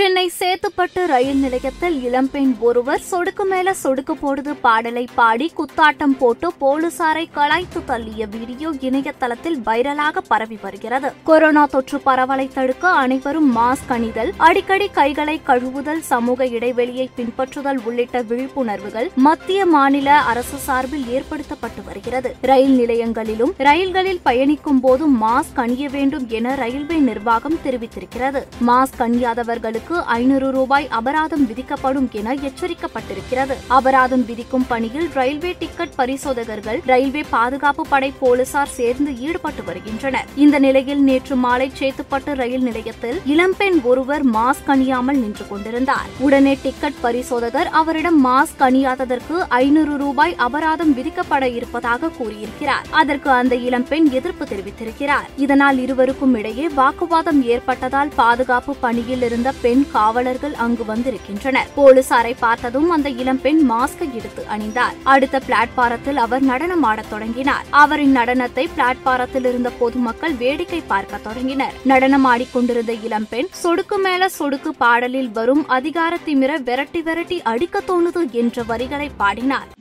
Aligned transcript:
சென்னை 0.00 0.32
சேத்துப்பட்டு 0.38 1.06
ரயில் 1.06 1.36
நிலையத்தில் 1.36 2.02
இளம்பெண் 2.02 2.56
ஒருவர் 2.60 3.00
சொடுக்கு 3.10 3.44
மேல 3.48 3.74
சொடுக்கு 3.82 4.14
போடுது 4.22 4.54
பாடலை 4.60 5.08
பாடி 5.14 5.52
குத்தாட்டம் 5.58 6.14
போட்டு 6.18 6.52
போலீசாரை 6.60 7.24
கலாய்த்து 7.34 7.80
தள்ளிய 7.88 8.28
வீடியோ 8.28 8.70
இணையதளத்தில் 8.80 9.58
வைரலாக 9.58 10.20
பரவி 10.28 10.58
வருகிறது. 10.62 11.12
கொரோனா 11.24 11.66
தொற்று 11.66 12.00
பரவலை 12.00 12.48
தடுக்க 12.48 12.88
அனைவரும் 12.88 13.56
மாஸ்க் 13.56 13.92
அணிதல் 13.96 14.32
அடிக்கடி 14.36 14.88
கைகளை 14.88 15.40
கழுவுதல் 15.46 16.00
சமூக 16.00 16.46
இடைவெளியை 16.46 17.10
பின்பற்றுதல் 17.16 17.80
உள்ளிட்ட 17.84 18.22
விழிப்புணர்வுகள் 18.22 19.10
மத்திய 19.14 19.66
மாநில 19.66 20.18
அரசு 20.18 20.58
சார்பில் 20.58 21.06
ஏற்படுத்தப்பட்டு 21.08 21.82
வருகிறது. 21.84 22.34
ரயில் 22.40 22.78
நிலையங்களிலும் 22.80 23.54
ரயில்களில் 23.56 24.20
பயணிக்கும் 24.22 24.80
போது 24.80 25.10
மாஸ்க் 25.10 25.60
அணிய 25.66 25.88
வேண்டும் 25.88 26.26
என 26.28 26.54
ரயில்வே 26.54 26.96
நிர்வாகம் 26.96 27.60
தெரிவித்திருக்கிறது. 27.64 28.42
மாஸ்க் 28.66 29.04
அணியாதவர்களுக்கு 29.08 29.88
ஐநூறு 29.98 30.50
ரூபாய் 30.50 30.88
அபராதம் 30.88 31.46
விதிக்கப்படும் 31.46 32.08
என 32.12 32.34
எச்சரிக்கப்பட்டிருக்கிறது. 32.34 33.54
அபராதம் 33.66 34.26
விதிக்கும் 34.26 34.66
பணியில் 34.66 35.08
ரயில்வே 35.14 35.56
டிக்கெட் 35.58 35.94
பரிசோதகர்கள் 35.96 36.80
ரயில்வே 36.86 37.24
பாதுகாப்பு 37.30 37.86
படை 37.88 38.12
போலீசார் 38.20 38.68
சேர்ந்து 38.68 39.20
ஈடுபட்டு 39.20 39.64
வருகின்றனர். 39.64 40.24
இந்த 40.36 40.58
நிலையில் 40.58 41.02
நேற்று 41.02 41.36
மாலை 41.36 41.72
சேத்துப்பட்டு 41.78 42.34
ரயில் 42.34 42.62
நிலையத்தில் 42.62 43.20
இளம்பெண் 43.24 43.80
ஒருவர் 43.82 44.26
மாஸ்க் 44.26 44.66
அணியாமல் 44.66 45.20
நின்று 45.20 45.48
கொண்டிருந்தார். 45.48 46.06
உடனே 46.18 46.58
டிக்கெட் 46.62 47.00
பரிசோதகர் 47.00 47.66
அவரிடம் 47.66 48.26
மாஸ்க் 48.26 48.58
அணியாததற்கு 48.58 49.36
ஐநூறு 49.48 49.96
ரூபாய் 49.96 50.34
அபராதம் 50.36 50.96
விதிக்கப்பட 50.96 51.54
இருப்பதாக 51.54 52.08
கூறியிருக்கிறார். 52.08 52.86
அதற்கு 52.90 53.30
அந்த 53.30 53.54
இளம்பெண் 53.54 54.10
எதிர்ப்பு 54.10 54.44
தெரிவித்திருக்கிறார். 54.44 55.26
இதனால் 55.36 55.78
இருவருக்கும் 55.78 56.34
இடையே 56.34 56.68
வாக்குவாதம் 56.68 57.42
ஏற்பட்டதால் 57.42 58.08
பாதுகாப்பு 58.16 58.74
பணியில் 58.74 59.22
இருந்த 59.22 59.52
பெண் 59.60 59.79
காவலர்கள் 59.92 60.54
அங்கு 60.54 60.84
வந்திருக்கின்றனர். 60.84 61.68
போலீசாரை 61.76 62.34
பார்த்ததும் 62.38 62.90
அந்த 62.90 63.08
இளம்பெண் 63.08 63.70
மாஸ்கை 63.70 64.12
எடுத்து 64.14 64.46
அணிந்தார். 64.56 64.94
அடுத்த 65.02 65.40
பிளாட்பாரத்தில் 65.48 66.14
அவர் 66.14 66.44
நடனமாடத் 66.44 67.08
தொடங்கினார். 67.10 67.64
அவரின் 67.70 68.16
நடனத்தை 68.16 68.68
பிளாட்பாரத்தில் 68.76 69.46
இருந்த 69.48 69.70
பொதுமக்கள் 69.70 70.34
வேடிக்கை 70.34 70.82
பார்க்க 70.86 71.16
தொடங்கினர். 71.16 71.74
நடனமாடிக்கொண்டிருந்த 71.86 72.92
இளம்பெண் 72.92 73.46
சொடுக்கு 73.62 73.98
மேல 74.02 74.28
சொடுக்கு 74.38 74.68
பாடலில் 74.68 75.30
வரும் 75.30 75.68
அதிகார 75.68 76.18
திமிர 76.26 76.62
விரட்டி 76.62 77.02
விரட்டி 77.02 77.42
அடிக்க 77.42 77.80
தோணுது 77.80 78.30
என்ற 78.30 78.62
வரிகளை 78.62 79.10
பாடினார். 79.16 79.78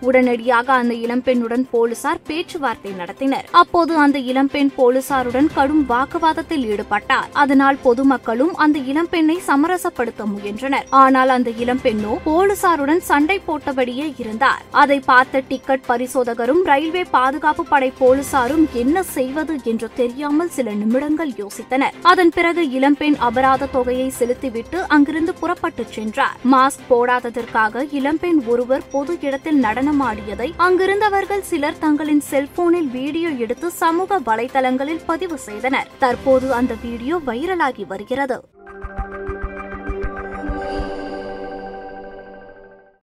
உடனடியாக 0.00 0.72
அந்த 0.72 0.94
இளம்பெண்ணுடன் 0.94 1.64
போலீசார் 1.70 2.20
பேச்சுவார்த்தை 2.26 2.92
நடத்தினர். 2.92 3.44
அப்போது 3.50 3.96
அந்த 3.96 4.18
இளம்பெண் 4.18 4.70
போலீசாருடன் 4.76 5.48
கடும் 5.54 5.84
வாக்குவாதத்தில் 5.88 6.64
ஈடுபட்டார். 6.72 7.28
அதனால் 7.32 7.78
பொதுமக்களும் 7.82 8.54
அந்த 8.54 8.78
இளம்பெண்ணை 8.78 9.38
சமரசப்படுத்த 9.46 10.24
முயன்றனர். 10.24 10.86
ஆனால் 10.90 11.28
அந்த 11.28 11.50
இளம்பெண்ணோ 11.50 12.16
போலீசாருடன் 12.24 13.00
சண்டை 13.00 13.40
போட்டபடியே 13.46 14.14
இருந்தார். 14.18 14.62
அதை 14.70 15.00
பார்த்த 15.00 15.42
டிக்கெட் 15.48 15.86
பரிசோதகரும் 15.88 16.62
ரயில்வே 16.64 17.04
பாதுகாப்பு 17.10 17.64
படை 17.64 17.92
போலீசாரும் 18.00 18.64
என்ன 18.72 19.02
செய்வது 19.02 19.56
என்று 19.64 19.88
தெரியாமல் 19.94 20.48
சில 20.48 20.70
நிமிடங்கள் 20.70 21.32
யோசித்தனர். 21.42 21.94
அதன் 22.02 22.28
பிறகு 22.28 22.70
இளம்பெண் 22.70 23.14
அபராத 23.14 23.66
தொகையை 23.66 24.08
செலுத்திவிட்டு 24.08 24.86
அங்கிருந்து 24.88 25.34
புறப்பட்டுச் 25.34 25.92
சென்றார். 25.92 26.36
மாஸ்க் 26.52 26.84
போடாததற்காக 26.90 27.86
இளம்பெண் 27.90 28.40
ஒருவர் 28.46 28.82
பொது 28.90 29.18
இடத்தில் 29.20 29.60
நடனமாடியதை 29.86 30.52
அங்கிருந்தவர்கள் 30.56 31.40
சிலர் 31.40 31.78
தங்களின் 31.78 32.20
செல்போனில் 32.20 32.88
வீடியோ 32.90 33.28
எடுத்து 33.28 33.70
சமூக 33.70 34.18
வலைதளங்களில் 34.20 35.00
பதிவு 35.06 35.38
செய்தனர். 35.38 35.88
தற்போது 35.98 36.52
அந்த 36.52 36.74
வீடியோ 36.82 37.16
வைரலாகி 37.26 37.86
வருகிறது. 37.86 38.38